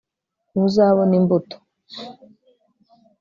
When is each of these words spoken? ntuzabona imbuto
ntuzabona 0.51 1.13
imbuto 1.19 1.55